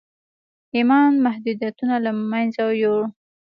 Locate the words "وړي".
2.67-2.85